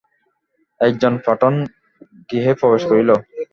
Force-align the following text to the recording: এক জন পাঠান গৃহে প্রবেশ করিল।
এক 0.81 0.93
জন 1.01 1.13
পাঠান 1.25 1.53
গৃহে 2.29 2.53
প্রবেশ 2.59 2.83
করিল। 2.89 3.09